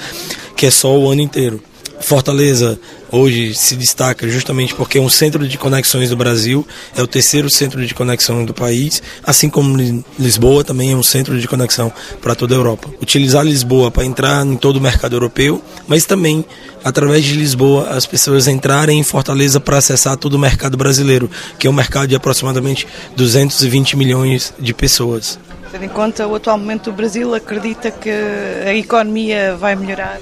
que 0.57 0.67
é 0.67 0.71
só 0.71 0.97
o 0.97 1.11
ano 1.11 1.21
inteiro. 1.21 1.61
Fortaleza 2.03 2.79
hoje 3.11 3.55
se 3.55 3.77
destaca 3.77 4.29
justamente 4.29 4.75
porque 4.75 4.99
é 4.99 5.01
um 5.01 5.09
centro 5.09 5.47
de 5.47 5.57
conexões 5.57 6.11
do 6.11 6.17
Brasil, 6.17 6.67
é 6.97 7.03
o 7.03 7.07
terceiro 7.07 7.49
centro 7.51 7.87
de 7.87 7.95
conexão 7.95 8.45
do 8.45 8.53
país, 8.53 9.03
assim 9.25 9.49
como 9.49 9.77
Lisboa 10.19 10.65
também 10.65 10.93
é 10.93 10.97
um 10.97 11.03
centro 11.03 11.39
de 11.39 11.47
conexão 11.47 11.93
para 12.21 12.35
toda 12.35 12.55
a 12.55 12.59
Europa. 12.59 12.91
Utilizar 13.01 13.45
Lisboa 13.45 13.91
para 13.91 14.05
entrar 14.05 14.45
em 14.45 14.57
todo 14.57 14.77
o 14.77 14.81
mercado 14.81 15.15
europeu, 15.15 15.63
mas 15.87 16.05
também 16.05 16.45
através 16.85 17.25
de 17.25 17.35
Lisboa 17.35 17.89
as 17.91 18.07
pessoas 18.07 18.49
entrarem 18.49 18.99
em 18.99 19.05
Fortaleza 19.05 19.61
para 19.61 19.79
acessar 19.79 20.17
todo 20.17 20.35
o 20.35 20.39
mercado 20.39 20.77
brasileiro, 20.77 21.31
que 21.59 21.67
é 21.67 21.71
um 21.71 21.75
mercado 21.75 22.09
de 22.09 22.17
aproximadamente 22.17 22.87
220 23.17 23.97
milhões 23.97 24.53
de 24.59 24.75
pessoas. 24.75 25.39
Tendo 25.71 25.85
em 25.85 25.89
conta 25.89 26.27
o 26.27 26.35
atual 26.35 26.59
momento 26.59 26.91
do 26.91 26.93
Brasil, 26.97 27.35
acredita 27.35 27.91
que 27.91 28.11
a 28.11 28.75
economia 28.75 29.57
vai 29.57 29.75
melhorar? 29.75 30.21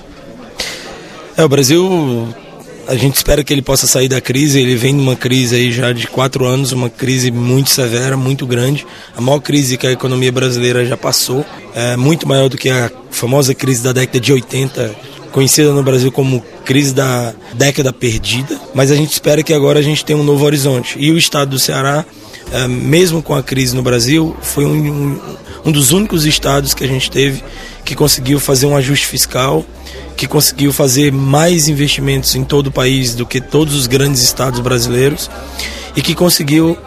É, 1.41 1.45
o 1.45 1.49
Brasil, 1.49 2.29
a 2.87 2.95
gente 2.95 3.17
espera 3.17 3.43
que 3.43 3.51
ele 3.51 3.63
possa 3.63 3.87
sair 3.87 4.09
da 4.09 4.21
crise. 4.21 4.61
Ele 4.61 4.77
vem 4.77 4.93
numa 4.93 5.17
crise 5.17 5.57
aí 5.57 5.73
já 5.73 5.91
de 5.91 6.07
quatro 6.07 6.45
anos, 6.45 6.71
uma 6.71 6.91
crise 6.91 7.31
muito 7.31 7.71
severa, 7.71 8.15
muito 8.15 8.47
grande. 8.47 8.87
A 9.17 9.23
maior 9.23 9.41
crise 9.41 9.79
que 9.79 9.87
a 9.87 9.91
economia 9.91 10.31
brasileira 10.31 10.85
já 10.85 10.99
passou, 10.99 11.43
é 11.75 11.97
muito 11.97 12.29
maior 12.29 12.51
do 12.51 12.59
que 12.59 12.69
a 12.69 12.91
famosa 13.11 13.55
crise 13.55 13.83
da 13.83 13.91
década 13.91 14.21
de 14.21 14.35
80, 14.35 14.95
conhecida 15.33 15.73
no 15.73 15.83
Brasil 15.83 16.13
como 16.13 16.45
crise 16.63 16.93
da 16.93 17.33
década 17.55 17.91
perdida. 17.91 18.61
Mas 18.75 18.91
a 18.91 18.95
gente 18.95 19.13
espera 19.13 19.43
que 19.43 19.55
agora 19.55 19.79
a 19.79 19.83
gente 19.83 20.05
tenha 20.05 20.19
um 20.19 20.23
novo 20.23 20.45
horizonte. 20.45 20.99
E 20.99 21.11
o 21.11 21.17
estado 21.17 21.53
do 21.53 21.59
Ceará, 21.59 22.05
é, 22.53 22.69
mesmo 22.69 23.23
com 23.23 23.35
a 23.35 23.43
crise 23.43 23.75
no 23.75 23.83
Brasil, 23.83 24.37
foi 24.43 24.67
um, 24.67 24.75
um, 24.75 25.21
um 25.65 25.73
dos 25.73 25.91
únicos 25.91 26.27
estados 26.27 26.75
que 26.75 26.85
a 26.85 26.89
gente 26.89 27.11
teve 27.11 27.43
que 27.91 27.97
conseguiu 27.97 28.39
fazer 28.39 28.67
um 28.67 28.77
ajuste 28.77 29.05
fiscal 29.05 29.65
que 30.17 30.29
conseguiu 30.29 30.73
fazer 30.73 31.11
mais 31.11 31.67
investimentos 31.67 32.37
em 32.37 32.45
todo 32.45 32.69
o 32.69 32.71
país 32.71 33.17
do 33.17 33.27
que 33.27 33.41
todos 33.41 33.75
os 33.75 33.89
grandes 33.89 34.23
estados 34.23 34.61
brasileiros 34.61 35.29
e 35.97 36.01
que 36.01 36.15
conseguiu 36.15 36.79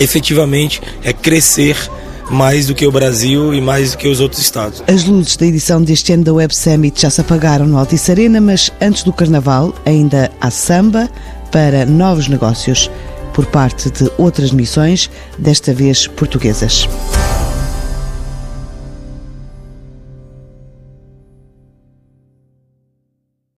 efetivamente 0.00 0.82
é, 1.04 1.12
crescer 1.12 1.76
mais 2.28 2.66
do 2.66 2.74
que 2.74 2.84
o 2.84 2.90
Brasil 2.90 3.54
e 3.54 3.60
mais 3.60 3.92
do 3.92 3.98
que 3.98 4.08
os 4.08 4.18
outros 4.18 4.40
estados. 4.40 4.82
As 4.88 5.04
luzes 5.04 5.36
da 5.36 5.46
edição 5.46 5.80
deste 5.80 6.12
ano 6.12 6.24
da 6.24 6.34
Web 6.34 6.52
Summit 6.52 7.00
já 7.00 7.10
se 7.10 7.20
apagaram 7.20 7.64
no 7.64 7.78
Altice 7.78 8.10
Arena, 8.10 8.40
mas 8.40 8.72
antes 8.80 9.04
do 9.04 9.12
Carnaval 9.12 9.72
ainda 9.86 10.32
há 10.40 10.50
samba 10.50 11.08
para 11.52 11.86
novos 11.86 12.26
negócios 12.26 12.90
por 13.32 13.46
parte 13.46 13.88
de 13.88 14.10
outras 14.18 14.50
missões, 14.50 15.08
desta 15.38 15.72
vez 15.72 16.08
portuguesas. 16.08 16.88